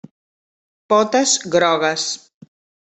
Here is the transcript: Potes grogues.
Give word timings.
Potes 0.93 1.37
grogues. 1.57 2.11